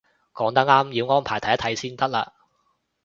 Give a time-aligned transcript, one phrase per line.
[0.33, 2.25] 講得啱，要安排睇一睇先得嘞